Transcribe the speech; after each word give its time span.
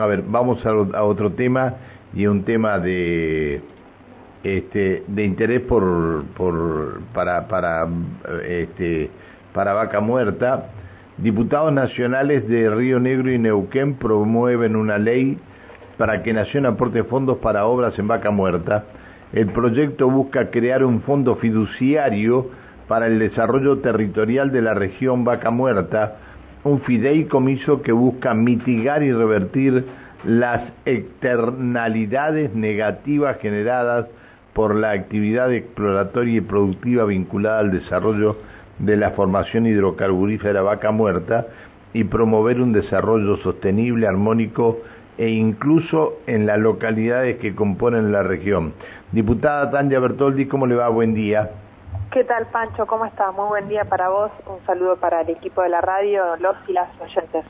a 0.00 0.06
ver, 0.06 0.22
vamos 0.26 0.64
a, 0.64 1.02
otro 1.02 1.32
tema 1.32 1.74
y 2.14 2.26
un 2.26 2.44
tema 2.44 2.78
de 2.78 3.60
este 4.44 5.02
de 5.06 5.24
interés 5.24 5.60
por, 5.62 6.24
por 6.36 7.00
para 7.12 7.48
para 7.48 7.86
este 8.46 9.10
para 9.52 9.72
vaca 9.72 10.00
muerta. 10.00 10.70
Diputados 11.16 11.72
nacionales 11.72 12.46
de 12.48 12.70
Río 12.70 13.00
Negro 13.00 13.32
y 13.32 13.38
Neuquén 13.38 13.94
promueven 13.94 14.76
una 14.76 14.98
ley 14.98 15.38
para 15.96 16.22
que 16.22 16.32
Nación 16.32 16.64
aporte 16.64 17.02
fondos 17.04 17.38
para 17.38 17.66
obras 17.66 17.98
en 17.98 18.06
vaca 18.06 18.30
muerta. 18.30 18.84
El 19.32 19.48
proyecto 19.48 20.08
busca 20.08 20.50
crear 20.50 20.84
un 20.84 21.02
fondo 21.02 21.36
fiduciario 21.36 22.50
para 22.86 23.06
el 23.06 23.18
desarrollo 23.18 23.78
territorial 23.78 24.50
de 24.50 24.62
la 24.62 24.74
región 24.74 25.24
Vaca 25.24 25.50
Muerta, 25.50 26.16
un 26.64 26.80
fideicomiso 26.80 27.82
que 27.82 27.92
busca 27.92 28.34
mitigar 28.34 29.02
y 29.02 29.12
revertir 29.12 29.86
las 30.24 30.62
externalidades 30.84 32.54
negativas 32.54 33.38
generadas 33.38 34.06
por 34.52 34.74
la 34.74 34.90
actividad 34.90 35.52
exploratoria 35.52 36.38
y 36.38 36.40
productiva 36.40 37.04
vinculada 37.04 37.60
al 37.60 37.70
desarrollo 37.70 38.36
de 38.78 38.96
la 38.96 39.10
formación 39.10 39.66
hidrocarburífera 39.66 40.62
Vaca 40.62 40.90
Muerta 40.90 41.46
y 41.92 42.04
promover 42.04 42.60
un 42.60 42.72
desarrollo 42.72 43.36
sostenible, 43.38 44.06
armónico 44.06 44.80
e 45.16 45.30
incluso 45.30 46.18
en 46.26 46.46
las 46.46 46.58
localidades 46.58 47.38
que 47.38 47.54
componen 47.54 48.12
la 48.12 48.22
región. 48.22 48.72
Diputada 49.12 49.70
Tania 49.70 49.98
Bertoldi, 49.98 50.46
¿cómo 50.46 50.66
le 50.66 50.74
va? 50.74 50.88
Buen 50.88 51.14
día. 51.14 51.50
¿Qué 52.10 52.24
tal, 52.24 52.46
Pancho? 52.46 52.86
¿Cómo 52.86 53.04
estás? 53.04 53.34
Muy 53.34 53.48
buen 53.48 53.68
día 53.68 53.84
para 53.84 54.08
vos. 54.08 54.30
Un 54.46 54.64
saludo 54.64 54.96
para 54.96 55.20
el 55.20 55.28
equipo 55.28 55.60
de 55.60 55.68
la 55.68 55.82
radio, 55.82 56.36
los 56.36 56.56
y 56.66 56.72
las 56.72 56.88
oyentes. 57.02 57.44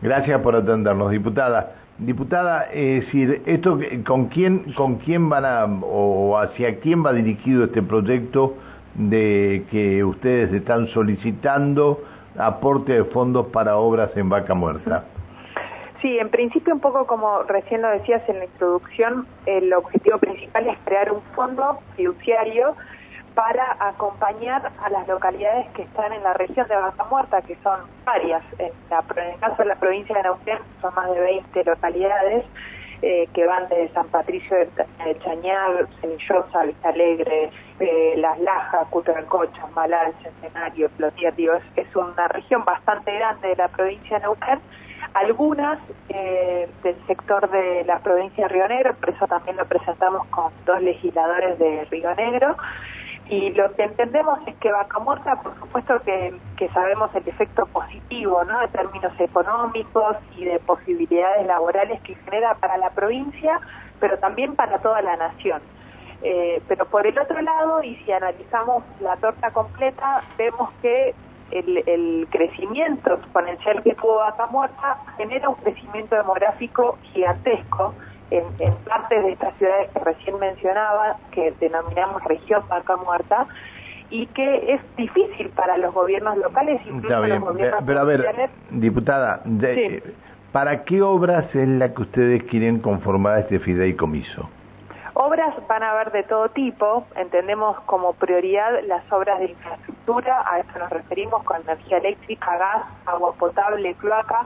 Gracias 0.00 0.40
por 0.42 0.54
atendernos, 0.54 1.10
diputada. 1.10 1.72
Diputada, 1.98 2.68
es 2.72 3.04
decir, 3.04 3.42
esto 3.46 3.80
con 4.06 4.26
quién 4.26 4.72
con 4.74 4.98
quién 4.98 5.28
van 5.28 5.44
a 5.44 5.64
o 5.82 6.38
hacia 6.38 6.78
quién 6.78 7.04
va 7.04 7.12
dirigido 7.12 7.64
este 7.64 7.82
proyecto 7.82 8.54
de 8.94 9.64
que 9.72 10.04
ustedes 10.04 10.52
están 10.52 10.86
solicitando 10.88 12.00
aporte 12.38 12.92
de 12.92 13.04
fondos 13.06 13.46
para 13.46 13.76
obras 13.76 14.16
en 14.16 14.28
Vaca 14.28 14.54
Muerta. 14.54 15.04
Sí, 16.00 16.16
en 16.16 16.28
principio 16.28 16.74
un 16.74 16.80
poco 16.80 17.08
como 17.08 17.42
recién 17.42 17.82
lo 17.82 17.88
decías 17.88 18.22
en 18.28 18.38
la 18.38 18.44
introducción, 18.44 19.26
el 19.46 19.72
objetivo 19.72 20.18
principal 20.18 20.68
es 20.68 20.78
crear 20.84 21.10
un 21.10 21.22
fondo 21.34 21.80
fiduciario 21.96 22.76
para 23.36 23.76
acompañar 23.78 24.72
a 24.82 24.88
las 24.88 25.06
localidades 25.06 25.68
que 25.74 25.82
están 25.82 26.10
en 26.14 26.22
la 26.22 26.32
región 26.32 26.66
de 26.68 26.74
Vaca 26.74 27.04
Muerta, 27.04 27.42
que 27.42 27.54
son 27.62 27.80
varias. 28.06 28.42
En, 28.58 28.68
el 28.68 29.38
caso 29.40 29.56
de 29.58 29.66
la 29.66 29.74
provincia 29.74 30.16
de 30.16 30.22
Neuquén 30.22 30.58
son 30.80 30.94
más 30.94 31.10
de 31.10 31.20
20 31.20 31.64
localidades 31.64 32.46
eh, 33.02 33.28
que 33.34 33.46
van 33.46 33.68
desde 33.68 33.92
San 33.92 34.08
Patricio 34.08 34.56
de, 34.56 35.18
Chañar, 35.18 35.86
Semillosa, 36.00 36.62
Vista 36.64 36.88
Alegre, 36.88 37.50
eh, 37.78 38.14
Las 38.16 38.38
Lajas, 38.38 38.88
Cocha, 38.88 39.66
Malal, 39.74 40.14
Centenario, 40.22 40.88
Plotier. 40.96 41.34
es, 41.38 41.86
es 41.86 41.94
una 41.94 42.28
región 42.28 42.64
bastante 42.64 43.14
grande 43.14 43.48
de 43.48 43.56
la 43.56 43.68
provincia 43.68 44.16
de 44.16 44.22
Neuquén 44.22 44.60
algunas 45.14 45.78
eh, 46.08 46.68
del 46.82 46.96
sector 47.06 47.50
de 47.50 47.84
la 47.84 47.98
provincia 48.00 48.46
de 48.46 48.54
Río 48.54 48.68
Negro, 48.68 48.94
por 48.94 49.10
eso 49.10 49.26
también 49.26 49.56
lo 49.56 49.66
presentamos 49.66 50.26
con 50.28 50.52
dos 50.64 50.82
legisladores 50.82 51.58
de 51.58 51.84
Río 51.90 52.14
Negro. 52.14 52.56
Y 53.28 53.50
lo 53.54 53.74
que 53.74 53.82
entendemos 53.82 54.38
es 54.46 54.54
que 54.56 54.70
Vaca 54.70 55.00
Muerta, 55.00 55.42
por 55.42 55.58
supuesto 55.58 56.00
que, 56.02 56.32
que 56.56 56.68
sabemos 56.68 57.12
el 57.14 57.26
efecto 57.26 57.66
positivo, 57.66 58.44
¿no? 58.44 58.60
De 58.60 58.68
términos 58.68 59.12
económicos 59.18 60.16
y 60.36 60.44
de 60.44 60.60
posibilidades 60.60 61.44
laborales 61.44 62.00
que 62.02 62.14
genera 62.14 62.54
para 62.54 62.76
la 62.76 62.90
provincia, 62.90 63.60
pero 63.98 64.16
también 64.18 64.54
para 64.54 64.78
toda 64.78 65.02
la 65.02 65.16
nación. 65.16 65.60
Eh, 66.22 66.62
pero 66.68 66.86
por 66.86 67.06
el 67.06 67.18
otro 67.18 67.40
lado, 67.42 67.82
y 67.82 67.96
si 67.96 68.12
analizamos 68.12 68.84
la 69.00 69.16
torta 69.16 69.50
completa, 69.50 70.22
vemos 70.38 70.70
que 70.80 71.14
el, 71.50 72.26
crecimiento 72.30 73.14
exponencial 73.14 73.82
que 73.82 73.94
tuvo 73.94 74.16
Vaca 74.16 74.46
Muerta 74.46 74.98
genera 75.16 75.48
un 75.48 75.54
crecimiento 75.56 76.16
demográfico 76.16 76.98
gigantesco 77.02 77.94
en, 78.30 78.44
en 78.58 78.74
partes 78.76 79.22
de 79.24 79.32
estas 79.32 79.54
ciudades 79.56 79.90
que 79.92 79.98
recién 80.00 80.38
mencionaba, 80.38 81.16
que 81.30 81.52
denominamos 81.60 82.22
región 82.24 82.62
Vaca 82.68 82.96
Muerta, 82.96 83.46
y 84.10 84.26
que 84.26 84.74
es 84.74 84.80
difícil 84.96 85.48
para 85.50 85.76
los 85.78 85.92
gobiernos 85.92 86.36
locales, 86.38 86.80
incluso 86.86 87.26
los 87.26 87.40
gobiernos 87.40 87.82
Pero 87.86 88.00
a 88.00 88.04
ver, 88.04 88.50
diputada, 88.70 89.42
¿para 90.52 90.84
qué 90.84 91.02
obras 91.02 91.52
es 91.54 91.68
la 91.68 91.92
que 91.92 92.02
ustedes 92.02 92.44
quieren 92.44 92.78
conformar 92.78 93.40
este 93.40 93.58
fideicomiso? 93.58 94.48
Obras 95.18 95.54
van 95.66 95.82
a 95.82 95.92
haber 95.92 96.12
de 96.12 96.24
todo 96.24 96.50
tipo, 96.50 97.06
entendemos 97.14 97.80
como 97.86 98.12
prioridad 98.12 98.82
las 98.84 99.10
obras 99.10 99.38
de 99.38 99.46
infraestructura, 99.46 100.44
a 100.46 100.58
eso 100.58 100.78
nos 100.78 100.90
referimos 100.90 101.42
con 101.44 101.56
energía 101.62 101.96
eléctrica, 101.96 102.58
gas, 102.58 102.82
agua 103.06 103.32
potable, 103.32 103.94
cloaca, 103.94 104.44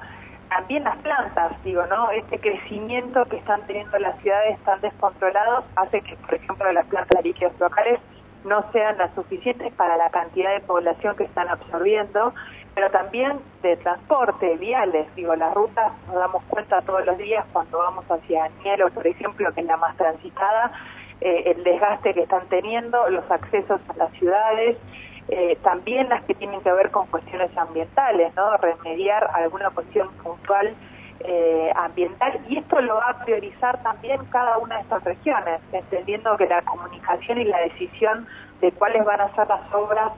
también 0.48 0.84
las 0.84 0.96
plantas, 0.98 1.60
digo, 1.64 1.84
¿no? 1.86 2.12
Este 2.12 2.38
crecimiento 2.38 3.24
que 3.24 3.38
están 3.38 3.66
teniendo 3.66 3.98
las 3.98 4.16
ciudades 4.20 4.60
tan 4.60 4.80
descontrolados 4.80 5.64
hace 5.74 6.02
que, 6.02 6.14
por 6.14 6.34
ejemplo, 6.34 6.70
las 6.70 6.86
plantas 6.86 7.24
líquidas 7.24 7.52
locales 7.58 7.98
no 8.44 8.64
sean 8.72 8.98
las 8.98 9.14
suficientes 9.14 9.72
para 9.74 9.96
la 9.96 10.10
cantidad 10.10 10.52
de 10.52 10.60
población 10.60 11.16
que 11.16 11.24
están 11.24 11.48
absorbiendo, 11.48 12.32
pero 12.74 12.90
también 12.90 13.40
de 13.62 13.76
transporte, 13.76 14.56
viales, 14.56 15.06
digo, 15.14 15.34
las 15.36 15.52
rutas 15.54 15.92
nos 16.06 16.16
damos 16.16 16.42
cuenta 16.44 16.80
todos 16.82 17.04
los 17.04 17.18
días 17.18 17.44
cuando 17.52 17.78
vamos 17.78 18.04
hacia 18.10 18.48
Nielo, 18.62 18.88
por 18.90 19.06
ejemplo, 19.06 19.52
que 19.52 19.60
es 19.60 19.66
la 19.66 19.76
más 19.76 19.96
transitada, 19.96 20.72
eh, 21.20 21.52
el 21.54 21.64
desgaste 21.64 22.14
que 22.14 22.22
están 22.22 22.46
teniendo, 22.48 23.08
los 23.10 23.28
accesos 23.30 23.80
a 23.88 23.96
las 23.96 24.12
ciudades, 24.12 24.78
eh, 25.28 25.56
también 25.62 26.08
las 26.08 26.24
que 26.24 26.34
tienen 26.34 26.60
que 26.60 26.72
ver 26.72 26.90
con 26.90 27.06
cuestiones 27.08 27.56
ambientales, 27.56 28.34
¿no? 28.34 28.56
Remediar 28.56 29.30
alguna 29.34 29.70
cuestión 29.70 30.08
puntual 30.22 30.74
eh, 31.20 31.70
ambiental 31.76 32.40
y 32.48 32.56
esto 32.58 32.80
lo 32.80 32.94
va 32.94 33.10
a 33.10 33.24
priorizar 33.24 33.82
también 33.82 34.24
cada 34.30 34.56
una 34.58 34.76
de 34.76 34.82
estas 34.82 35.04
regiones, 35.04 35.60
entendiendo 35.70 36.36
que 36.38 36.46
la 36.46 36.62
comunicación 36.62 37.38
y 37.38 37.44
la 37.44 37.58
decisión 37.60 38.26
de 38.62 38.72
cuáles 38.72 39.04
van 39.04 39.20
a 39.20 39.34
ser 39.34 39.46
las 39.48 39.72
obras 39.74 40.12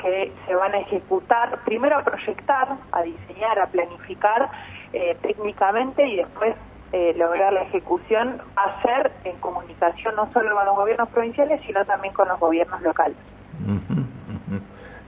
que 0.00 0.32
se 0.46 0.54
van 0.54 0.74
a 0.74 0.78
ejecutar, 0.78 1.58
primero 1.64 1.98
a 1.98 2.04
proyectar, 2.04 2.68
a 2.92 3.02
diseñar, 3.02 3.58
a 3.58 3.66
planificar 3.66 4.50
eh, 4.92 5.16
técnicamente 5.20 6.06
y 6.06 6.16
después 6.16 6.54
eh, 6.92 7.14
lograr 7.18 7.52
la 7.52 7.62
ejecución, 7.62 8.40
hacer 8.56 9.12
en 9.24 9.36
comunicación 9.36 10.16
no 10.16 10.32
solo 10.32 10.54
con 10.54 10.64
los 10.64 10.76
gobiernos 10.76 11.08
provinciales, 11.10 11.60
sino 11.66 11.84
también 11.84 12.14
con 12.14 12.28
los 12.28 12.40
gobiernos 12.40 12.80
locales. 12.80 13.16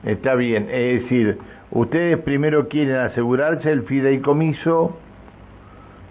Está 0.04 0.34
bien, 0.34 0.68
es 0.70 1.02
decir, 1.02 1.38
ustedes 1.70 2.18
primero 2.18 2.68
quieren 2.68 2.96
asegurarse 2.96 3.72
el 3.72 3.84
fideicomiso 3.84 4.96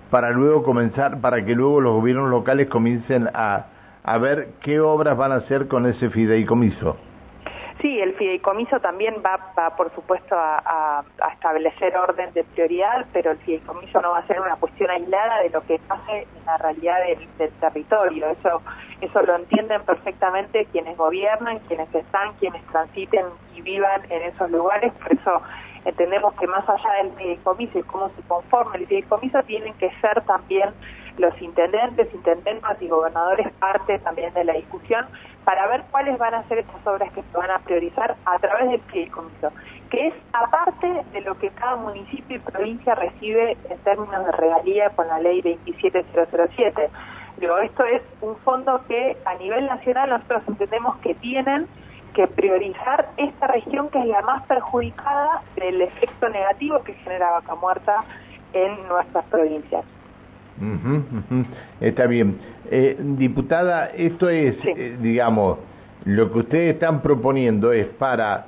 para 0.10 0.32
luego 0.32 0.64
comenzar, 0.64 1.20
para 1.22 1.44
que 1.46 1.54
luego 1.56 1.82
los 1.82 1.94
gobiernos 1.94 2.30
locales 2.30 2.68
comiencen 2.70 3.30
a, 3.34 3.68
a 4.04 4.18
ver 4.18 4.50
qué 4.62 4.80
obras 4.80 5.18
van 5.18 5.32
a 5.32 5.36
hacer 5.36 5.68
con 5.68 5.86
ese 5.86 6.10
fideicomiso. 6.10 6.98
Sí, 7.82 8.00
el 8.00 8.16
fideicomiso 8.16 8.80
también 8.80 9.16
va, 9.24 9.38
va 9.58 9.76
por 9.76 9.94
supuesto, 9.94 10.36
a, 10.36 11.04
establecer 11.34 11.96
orden 11.96 12.34
de 12.34 12.44
prioridad, 12.44 13.06
pero 13.14 13.32
el 13.32 13.38
fideicomiso 13.38 14.02
no 14.02 14.12
va 14.12 14.20
a 14.20 14.28
ser 14.28 14.42
una 14.42 14.56
cuestión 14.56 14.90
aislada 14.90 15.42
de 15.42 15.52
lo 15.52 15.62
que 15.62 15.78
pase 15.88 16.22
en 16.36 16.46
la 16.46 16.58
realidad 16.58 16.98
del, 17.38 17.52
territorio. 17.60 18.28
Eso, 18.30 18.62
eso 19.02 19.22
lo 19.22 19.36
entienden 19.36 19.84
perfectamente 19.84 20.66
quienes 20.72 20.98
gobiernan, 20.98 21.60
quienes 21.68 21.94
están, 21.94 22.34
quienes 22.40 22.66
transiten 22.68 23.26
y 23.56 23.62
vivan 23.62 24.02
en 24.10 24.24
esos 24.24 24.50
lugares. 24.50 24.92
Por 24.94 25.14
eso 25.14 25.42
entendemos 25.86 26.34
que 26.36 26.48
más 26.48 26.68
allá 26.68 27.04
del 27.04 27.12
fideicomiso 27.14 27.80
y 27.80 27.84
cómo 27.84 28.10
se 28.10 28.22
conforma 28.24 28.76
el 28.76 28.88
fideicomiso, 28.88 29.42
tienen 29.44 29.74
que 29.76 29.92
ser 30.02 30.22
también 30.26 30.70
los 31.18 31.40
intendentes, 31.42 32.14
intendentas 32.14 32.82
y 32.82 32.88
gobernadores 32.88 33.52
parte 33.54 34.00
también 34.00 34.34
de 34.34 34.44
la 34.44 34.54
discusión 34.54 35.06
para 35.44 35.66
ver 35.68 35.84
cuáles 35.92 36.18
van 36.18 36.34
a 36.34 36.48
ser 36.48 36.60
estas 36.60 36.86
obras 36.86 37.12
que 37.14 37.24
se 37.24 37.38
van 37.38 37.50
a 37.50 37.60
priorizar 37.60 38.16
a 38.26 38.38
través 38.40 38.70
del 38.70 38.82
fideicomiso, 38.82 39.52
que 39.90 40.08
es 40.08 40.14
aparte 40.34 41.04
de 41.14 41.22
lo 41.22 41.38
que 41.38 41.50
cada 41.52 41.78
municipio 41.78 42.36
y 42.36 42.40
provincia 42.40 42.96
recibe 42.96 43.58
en 43.70 43.78
términos 43.80 44.26
de 44.26 44.32
regalía 44.34 44.90
con 44.92 45.08
la 45.08 45.20
ley 45.20 45.42
27007. 45.42 46.90
Digo, 47.38 47.58
esto 47.60 47.86
es 47.86 48.02
un 48.22 48.36
fondo 48.38 48.82
que 48.88 49.18
a 49.26 49.36
nivel 49.36 49.68
nacional 49.68 50.10
nosotros 50.10 50.44
entendemos 50.48 50.98
que 50.98 51.16
tienen 51.16 51.68
que 52.18 52.26
priorizar 52.26 53.12
esta 53.18 53.46
región 53.46 53.90
que 53.90 54.00
es 54.00 54.08
la 54.08 54.24
más 54.24 54.44
perjudicada 54.48 55.44
del 55.56 55.84
efecto 55.84 56.28
negativo 56.30 56.82
que 56.84 56.94
genera 56.94 57.30
vaca 57.30 57.54
muerta 57.54 58.04
en 58.54 58.88
nuestras 58.88 59.24
provincias. 59.26 59.86
Está 61.80 62.08
bien. 62.08 62.40
Eh, 62.72 62.98
diputada, 63.00 63.92
esto 63.96 64.30
es, 64.30 64.56
eh, 64.66 64.98
digamos, 65.00 65.60
lo 66.06 66.34
que 66.34 66.40
ustedes 66.40 66.74
están 66.74 67.04
proponiendo 67.04 67.72
es 67.72 67.86
para, 67.86 68.48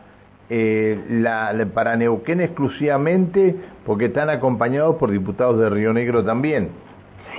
eh, 0.49 0.99
la, 1.07 1.53
para 1.71 1.95
Neuquén 1.95 2.41
exclusivamente, 2.41 3.55
porque 3.85 4.05
están 4.05 4.31
acompañados 4.31 4.95
por 4.95 5.11
diputados 5.11 5.59
de 5.59 5.69
Río 5.69 5.93
Negro 5.93 6.25
también. 6.25 6.69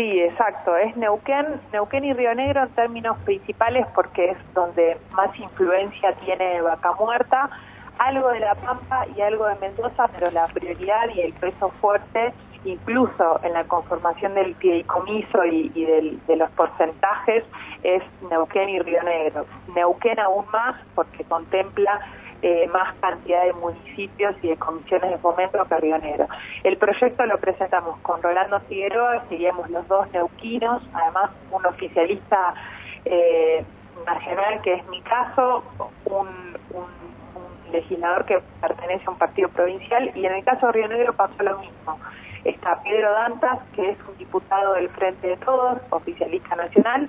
Sí, 0.01 0.19
exacto. 0.19 0.75
Es 0.79 0.97
Neuquén, 0.97 1.61
Neuquén 1.75 2.07
y 2.07 2.15
Río 2.15 2.35
Negro 2.35 2.63
en 2.63 2.71
términos 2.71 3.19
principales 3.27 3.87
porque 3.95 4.31
es 4.31 4.39
donde 4.55 4.97
más 5.13 5.39
influencia 5.39 6.15
tiene 6.25 6.63
Vaca 6.63 6.93
Muerta, 6.99 7.51
algo 7.99 8.31
de 8.31 8.41
La 8.41 8.55
Pampa 8.55 9.05
y 9.15 9.21
algo 9.21 9.47
de 9.47 9.57
Mendoza, 9.57 10.09
pero 10.09 10.31
la 10.31 10.47
prioridad 10.47 11.11
y 11.15 11.21
el 11.21 11.35
peso 11.35 11.71
fuerte, 11.83 12.33
incluso 12.65 13.41
en 13.43 13.53
la 13.53 13.65
conformación 13.65 14.37
del 14.37 14.55
fideicomiso 14.55 15.45
y, 15.45 15.71
y 15.75 15.85
de 15.85 16.37
los 16.37 16.51
porcentajes, 16.53 17.45
es 17.83 18.03
Neuquén 18.31 18.71
y 18.71 18.79
Río 18.79 19.03
Negro. 19.03 19.45
Neuquén 19.75 20.19
aún 20.19 20.47
más 20.51 20.77
porque 20.95 21.25
contempla 21.25 22.01
eh, 22.43 22.69
más 22.73 22.95
cantidad 23.01 23.45
de 23.45 23.53
municipios 23.53 24.35
y 24.43 24.49
de 24.49 24.57
comisiones 24.57 25.11
de 25.11 25.19
fomento 25.19 25.63
que 25.67 25.77
Río 25.77 25.99
Negro. 25.99 26.27
El 26.65 26.77
proyecto 26.79 27.27
lo 27.27 27.39
presentamos 27.39 27.99
con 28.01 28.23
Rolando 28.23 28.61
Figueroa, 28.61 29.25
seríamos 29.29 29.69
los 29.71 29.87
dos 29.89 30.11
neuquinos, 30.13 30.83
además 30.93 31.31
un 31.51 31.67
oficialista 31.67 32.55
eh, 33.05 33.65
nacional, 34.07 34.63
que 34.63 34.75
es 34.75 34.89
mi 34.89 35.01
caso, 35.03 35.65
un, 36.07 36.29
un, 36.73 37.11
legislador 37.73 38.25
que 38.25 38.41
pertenece 38.61 39.05
a 39.07 39.11
un 39.11 39.19
partido 39.19 39.49
provincial, 39.49 40.11
y 40.17 40.27
en 40.27 40.35
el 40.35 40.45
caso 40.45 40.67
de 40.67 40.73
Río 40.73 40.89
Negro 40.89 41.13
pasó 41.13 41.41
lo 41.43 41.59
mismo. 41.59 42.01
Está 42.43 42.83
Pedro 42.83 43.13
Dantas, 43.13 43.61
que 43.77 43.91
es 43.91 43.99
un 44.09 44.17
diputado 44.19 44.75
del 44.75 44.89
Frente 44.89 45.29
de 45.29 45.37
Todos, 45.37 45.79
oficialista 45.91 46.57
nacional, 46.57 47.09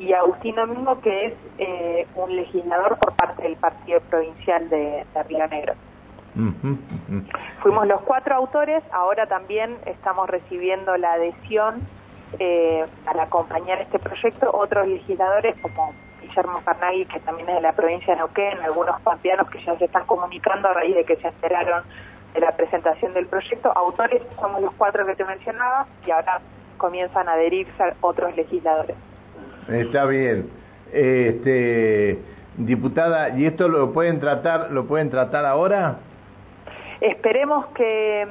y 0.00 0.14
Agustín 0.14 0.56
Domingo, 0.56 0.98
que 1.02 1.26
es 1.26 1.34
eh, 1.58 2.06
un 2.16 2.34
legislador 2.34 2.98
por 2.98 3.14
parte 3.14 3.42
del 3.42 3.56
Partido 3.56 4.00
Provincial 4.00 4.68
de, 4.70 5.04
de 5.12 5.22
Río 5.24 5.46
Negro. 5.46 5.74
Fuimos 7.62 7.86
los 7.86 8.00
cuatro 8.02 8.34
autores, 8.34 8.82
ahora 8.92 9.26
también 9.26 9.76
estamos 9.84 10.28
recibiendo 10.28 10.96
la 10.96 11.12
adhesión 11.12 11.86
eh, 12.38 12.86
para 13.04 13.24
acompañar 13.24 13.80
este 13.82 13.98
proyecto 13.98 14.50
otros 14.52 14.88
legisladores 14.88 15.56
como 15.60 15.92
Guillermo 16.22 16.62
Carnaghi, 16.64 17.04
que 17.04 17.20
también 17.20 17.48
es 17.50 17.56
de 17.56 17.60
la 17.60 17.72
provincia 17.72 18.14
de 18.14 18.20
Neuquén, 18.20 18.58
algunos 18.62 18.98
pampeanos 19.02 19.50
que 19.50 19.62
ya 19.62 19.76
se 19.76 19.84
están 19.84 20.06
comunicando 20.06 20.68
a 20.68 20.74
raíz 20.74 20.94
de 20.94 21.04
que 21.04 21.16
se 21.16 21.28
enteraron 21.28 21.84
de 22.32 22.40
la 22.40 22.52
presentación 22.52 23.12
del 23.12 23.26
proyecto. 23.26 23.70
Autores 23.76 24.22
somos 24.40 24.62
los 24.62 24.72
cuatro 24.74 25.04
que 25.04 25.14
te 25.16 25.24
mencionaba 25.24 25.86
y 26.06 26.10
ahora 26.10 26.40
comienzan 26.78 27.28
a 27.28 27.32
adherirse 27.32 27.94
otros 28.00 28.34
legisladores. 28.34 28.96
Está 29.68 30.04
bien. 30.06 30.50
Este, 30.92 32.18
diputada, 32.56 33.30
¿y 33.38 33.46
esto 33.46 33.68
lo 33.68 33.92
pueden 33.92 34.20
tratar, 34.20 34.70
lo 34.70 34.86
pueden 34.86 35.10
tratar 35.10 35.46
ahora? 35.46 35.98
Esperemos 37.00 37.66
que, 37.68 38.28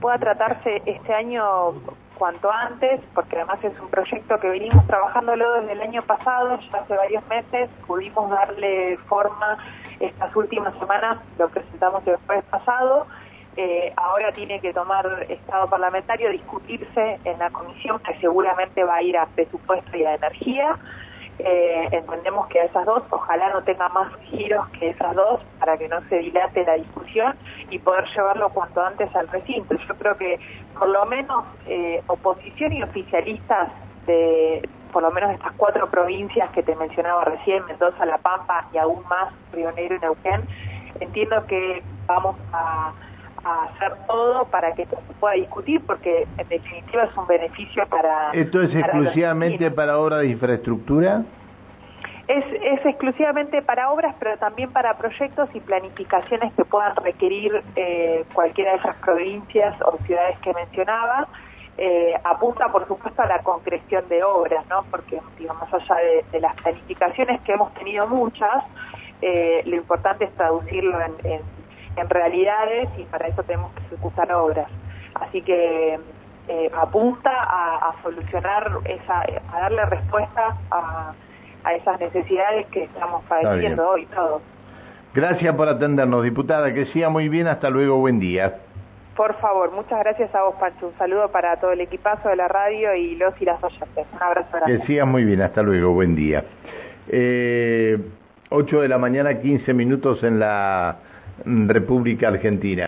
pueda 0.00 0.18
tratarse 0.18 0.82
este 0.84 1.14
año 1.14 1.72
cuanto 2.18 2.50
antes, 2.52 3.00
porque 3.14 3.36
además 3.36 3.62
es 3.62 3.78
un 3.80 3.88
proyecto 3.88 4.38
que 4.38 4.48
venimos 4.48 4.86
trabajándolo 4.86 5.60
desde 5.60 5.72
el 5.72 5.80
año 5.80 6.02
pasado, 6.02 6.58
ya 6.60 6.78
hace 6.78 6.94
varios 6.94 7.26
meses, 7.28 7.70
pudimos 7.86 8.28
darle 8.28 8.98
forma 9.06 9.56
estas 10.00 10.34
últimas 10.36 10.74
semanas, 10.78 11.18
lo 11.38 11.48
presentamos 11.48 12.06
el 12.06 12.16
jueves 12.26 12.44
pasado, 12.50 13.06
eh, 13.60 13.92
ahora 13.96 14.30
tiene 14.30 14.60
que 14.60 14.72
tomar 14.72 15.26
estado 15.28 15.68
parlamentario, 15.68 16.30
discutirse 16.30 17.18
en 17.24 17.40
la 17.40 17.50
comisión 17.50 17.98
que 17.98 18.16
seguramente 18.20 18.84
va 18.84 18.94
a 18.94 19.02
ir 19.02 19.18
a 19.18 19.26
presupuesto 19.26 19.96
y 19.96 20.04
a 20.04 20.14
energía. 20.14 20.78
Eh, 21.40 21.88
entendemos 21.90 22.46
que 22.46 22.60
a 22.60 22.66
esas 22.66 22.86
dos, 22.86 23.02
ojalá 23.10 23.52
no 23.52 23.64
tenga 23.64 23.88
más 23.88 24.14
giros 24.26 24.68
que 24.78 24.90
esas 24.90 25.12
dos 25.12 25.40
para 25.58 25.76
que 25.76 25.88
no 25.88 26.00
se 26.08 26.18
dilate 26.18 26.64
la 26.64 26.74
discusión 26.74 27.34
y 27.68 27.80
poder 27.80 28.04
llevarlo 28.14 28.48
cuanto 28.50 28.80
antes 28.80 29.12
al 29.16 29.26
recinto. 29.26 29.74
Yo 29.74 29.94
creo 29.96 30.16
que 30.16 30.38
por 30.78 30.88
lo 30.88 31.04
menos 31.06 31.44
eh, 31.66 32.00
oposición 32.06 32.72
y 32.74 32.84
oficialistas 32.84 33.70
de 34.06 34.68
por 34.92 35.02
lo 35.02 35.10
menos 35.10 35.32
estas 35.32 35.52
cuatro 35.56 35.90
provincias 35.90 36.48
que 36.50 36.62
te 36.62 36.76
mencionaba 36.76 37.24
recién, 37.24 37.66
Mendoza, 37.66 38.06
La 38.06 38.18
Pampa 38.18 38.68
y 38.72 38.78
aún 38.78 39.02
más 39.08 39.34
Río 39.52 39.72
Negro 39.72 39.96
y 39.96 39.98
Neuquén, 39.98 40.46
entiendo 41.00 41.44
que 41.46 41.82
vamos 42.06 42.36
a 42.52 42.92
a 43.48 43.64
hacer 43.64 43.92
todo 44.06 44.44
para 44.46 44.74
que 44.74 44.82
esto 44.82 44.98
se 45.06 45.14
pueda 45.14 45.34
discutir 45.34 45.84
porque 45.86 46.26
en 46.36 46.48
definitiva 46.48 47.04
es 47.04 47.16
un 47.16 47.26
beneficio 47.26 47.86
para... 47.88 48.30
¿Esto 48.32 48.62
es 48.62 48.74
exclusivamente 48.74 49.70
para 49.70 49.98
obras 49.98 50.20
de 50.20 50.28
infraestructura? 50.28 51.22
Es, 52.26 52.44
es 52.62 52.84
exclusivamente 52.84 53.62
para 53.62 53.90
obras, 53.90 54.14
pero 54.18 54.36
también 54.36 54.70
para 54.70 54.98
proyectos 54.98 55.48
y 55.54 55.60
planificaciones 55.60 56.52
que 56.52 56.64
puedan 56.64 56.94
requerir 56.96 57.62
eh, 57.74 58.24
cualquiera 58.34 58.72
de 58.72 58.78
esas 58.78 58.96
provincias 58.96 59.74
o 59.80 59.96
ciudades 60.04 60.38
que 60.40 60.52
mencionaba. 60.52 61.26
Eh, 61.78 62.12
apunta, 62.24 62.68
por 62.68 62.86
supuesto, 62.86 63.22
a 63.22 63.26
la 63.26 63.38
concreción 63.38 64.06
de 64.08 64.22
obras, 64.24 64.66
¿no? 64.68 64.84
Porque, 64.90 65.20
digamos, 65.38 65.72
allá 65.72 65.94
de, 65.94 66.24
de 66.32 66.40
las 66.40 66.54
planificaciones 66.56 67.40
que 67.42 67.52
hemos 67.52 67.72
tenido 67.74 68.06
muchas, 68.06 68.64
eh, 69.22 69.62
lo 69.64 69.76
importante 69.76 70.24
es 70.24 70.32
traducirlo 70.34 71.00
en, 71.00 71.14
en 71.24 71.57
en 72.00 72.08
realidades 72.08 72.88
y 72.98 73.04
para 73.04 73.28
eso 73.28 73.42
tenemos 73.42 73.72
que 73.74 73.84
ejecutar 73.86 74.32
obras. 74.32 74.68
Así 75.14 75.42
que 75.42 75.98
eh, 76.48 76.70
apunta 76.76 77.30
a, 77.30 77.88
a, 77.88 78.02
solucionar, 78.02 78.70
esa, 78.84 79.20
a 79.52 79.60
darle 79.60 79.84
respuesta 79.86 80.56
a, 80.70 81.12
a 81.64 81.74
esas 81.74 82.00
necesidades 82.00 82.66
que 82.68 82.84
estamos 82.84 83.24
padeciendo 83.24 83.88
hoy 83.88 84.06
todos. 84.06 84.42
Gracias 85.14 85.54
por 85.54 85.68
atendernos, 85.68 86.22
diputada. 86.22 86.72
Que 86.72 86.86
siga 86.86 87.08
muy 87.08 87.28
bien. 87.28 87.48
Hasta 87.48 87.70
luego. 87.70 87.96
Buen 87.98 88.20
día. 88.20 88.58
Por 89.16 89.34
favor, 89.40 89.72
muchas 89.72 89.98
gracias 89.98 90.32
a 90.34 90.44
vos, 90.44 90.54
Pancho. 90.60 90.86
Un 90.86 90.96
saludo 90.96 91.28
para 91.32 91.56
todo 91.56 91.72
el 91.72 91.80
equipazo 91.80 92.28
de 92.28 92.36
la 92.36 92.46
radio 92.46 92.94
y 92.94 93.16
los 93.16 93.34
y 93.42 93.44
las 93.44 93.62
oyentes. 93.62 94.06
Un 94.12 94.22
abrazo 94.22 94.48
grande. 94.52 94.78
Que 94.78 94.86
siga 94.86 95.04
muy 95.04 95.24
bien. 95.24 95.42
Hasta 95.42 95.62
luego. 95.62 95.92
Buen 95.92 96.14
día. 96.14 96.44
Eh, 97.08 97.98
8 98.50 98.80
de 98.80 98.88
la 98.88 98.98
mañana, 98.98 99.40
15 99.40 99.74
minutos 99.74 100.22
en 100.22 100.38
la 100.38 100.96
República 101.44 102.28
Argentina. 102.28 102.76